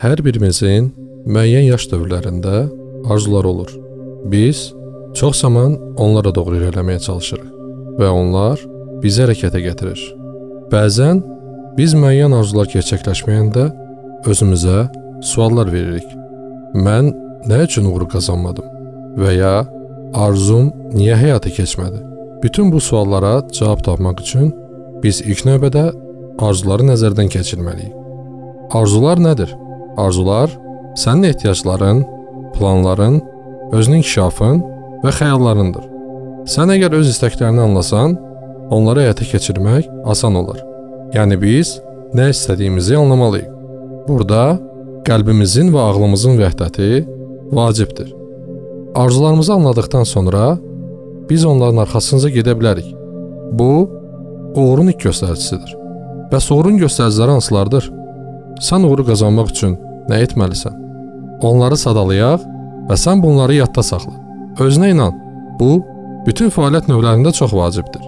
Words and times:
Hər 0.00 0.22
birimizin 0.24 0.86
müəyyən 1.28 1.66
yaş 1.66 1.82
dövrlərində 1.90 2.62
arzular 3.12 3.44
olur. 3.44 3.68
Biz 4.32 4.62
çox 5.12 5.42
zaman 5.42 5.74
onlara 6.00 6.32
doğru 6.32 6.56
irəliləməyə 6.56 7.02
çalışırıq 7.04 7.98
və 7.98 8.08
onlar 8.08 8.62
bizi 9.02 9.20
hərəkətə 9.26 9.60
gətirir. 9.66 10.00
Bəzən 10.72 11.20
biz 11.76 11.92
müəyyən 12.00 12.32
arzular 12.38 12.72
gerçəkləşməyəndə 12.72 13.66
özümüzə 14.32 14.86
suallar 15.34 15.68
veririk. 15.68 16.08
Mən 16.72 17.12
nə 17.52 17.62
üçün 17.68 17.92
uğur 17.92 18.08
qazanmadım 18.08 18.72
və 19.20 19.36
ya 19.36 19.54
arzum 20.16 20.72
niyə 20.96 21.20
həyata 21.26 21.52
keçmədi? 21.52 22.06
Bütün 22.40 22.72
bu 22.72 22.80
suallara 22.80 23.42
cavab 23.52 23.84
tapmaq 23.84 24.24
üçün 24.24 24.54
biz 25.04 25.20
ilk 25.20 25.44
növbədə 25.44 25.90
arzuları 26.40 26.88
nəzərdən 26.94 27.28
keçirməliyik. 27.36 27.92
Arzular 28.72 29.20
nədir? 29.20 29.59
Arzular 30.04 30.50
sənin 30.96 31.22
ehtiyacların, 31.30 32.04
planların, 32.54 33.20
özünün 33.72 34.02
inkişafın 34.02 34.62
və 35.04 35.12
xəyallarındır. 35.18 35.84
Sən 36.50 36.72
əgər 36.74 36.96
öz 36.98 37.10
istəklərini 37.12 37.62
anlasan, 37.62 38.16
onları 38.74 39.06
həyata 39.06 39.26
keçirmək 39.28 39.88
asan 40.10 40.34
olar. 40.40 40.60
Yəni 41.14 41.38
biz 41.40 41.78
nə 42.16 42.30
istədiyimizi 42.34 42.96
anlamalıyıq. 42.98 43.50
Burada 44.08 44.58
qəlbimizin 45.06 45.70
və 45.74 45.84
ağlımızın 45.90 46.38
vəhdəti 46.40 46.90
vacibdir. 47.52 48.14
Arzularımızı 48.94 49.52
anladıqdan 49.52 50.04
sonra 50.04 50.58
biz 51.30 51.44
onların 51.44 51.76
arxasınca 51.84 52.28
gedə 52.28 52.56
bilərik. 52.58 52.88
Bu 53.52 53.90
uğurun 54.56 54.90
ilk 54.90 55.04
göstəricisidir. 55.06 55.76
Bəs 56.32 56.50
uğurun 56.54 56.78
göstəriciləri 56.82 57.36
hansılardır? 57.38 57.86
Sən 58.62 58.86
uğuru 58.86 59.06
qazanmaq 59.06 59.52
üçün 59.54 59.78
nə 60.08 60.22
etməlisən? 60.24 60.76
Onları 61.44 61.76
sadalayaq 61.80 62.44
və 62.88 62.96
sən 63.00 63.22
bunları 63.22 63.60
yadda 63.60 63.82
saxla. 63.82 64.14
Özünə 64.60 64.90
inan. 64.94 65.16
Bu 65.60 65.80
bütün 66.26 66.50
fəaliyyət 66.52 66.88
növlərində 66.90 67.32
çox 67.36 67.52
vacibdir. 67.56 68.02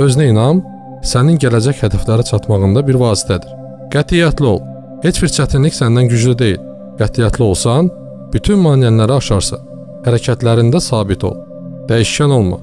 Özünə 0.00 0.28
inam 0.32 0.62
sənin 1.04 1.38
gələcək 1.42 1.82
hədəflərə 1.84 2.24
çatmağında 2.28 2.84
bir 2.86 3.00
vasitədir. 3.00 3.50
Qətiyyətli 3.92 4.48
ol. 4.48 4.60
Heç 5.02 5.18
bir 5.22 5.32
çətinlik 5.36 5.76
səndən 5.76 6.08
güclü 6.12 6.36
deyil. 6.38 6.60
Qətiyyətli 7.00 7.42
olsan, 7.44 7.90
bütün 8.32 8.60
maneələri 8.64 9.18
aşarsan. 9.18 9.64
Hərəkətlərində 10.06 10.80
sabit 10.80 11.24
ol. 11.26 11.36
Dəyişkən 11.90 12.32
olma. 12.32 12.58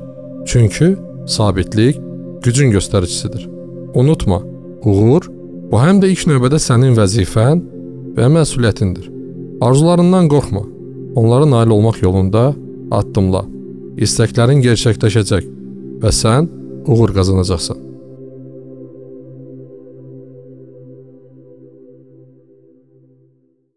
Çünki 0.47 0.95
sabitlik 1.27 1.99
gücün 2.43 2.71
göstəricisidir. 2.71 3.45
Unutma, 3.93 4.39
uğur 4.83 5.27
bu 5.71 5.77
həm 5.77 5.99
də 6.01 6.09
ilk 6.13 6.25
növbədə 6.31 6.59
sənin 6.61 6.95
vəzifən 6.97 7.61
və 8.17 8.29
məsuliyyətindir. 8.35 9.09
Arzularından 9.61 10.29
qorxma. 10.31 10.63
Onlara 11.19 11.45
nail 11.49 11.73
olmaq 11.75 12.01
yolunda 12.05 12.53
addımla. 12.91 13.43
İstəklərin 14.05 14.63
gerçəkləşəcək 14.63 15.45
və 16.03 16.15
sən 16.15 16.47
uğur 16.87 17.13
qazanacaqsan. 17.17 17.88